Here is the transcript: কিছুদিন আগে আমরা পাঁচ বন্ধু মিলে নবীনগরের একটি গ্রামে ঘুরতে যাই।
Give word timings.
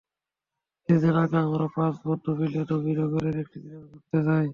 কিছুদিন 0.89 1.15
আগে 1.15 1.37
আমরা 1.45 1.67
পাঁচ 1.75 1.95
বন্ধু 2.05 2.29
মিলে 2.39 2.61
নবীনগরের 2.71 3.35
একটি 3.43 3.57
গ্রামে 3.59 3.87
ঘুরতে 3.91 4.17
যাই। 4.27 4.47